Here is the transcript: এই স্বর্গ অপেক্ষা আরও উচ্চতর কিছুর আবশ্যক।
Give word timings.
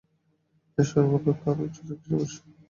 এই 0.77 0.85
স্বর্গ 0.89 1.11
অপেক্ষা 1.19 1.47
আরও 1.51 1.61
উচ্চতর 1.65 1.95
কিছুর 1.95 2.15
আবশ্যক। 2.17 2.43